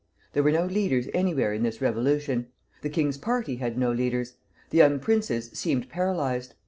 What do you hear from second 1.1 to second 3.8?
anywhere in this revolution. The king's party had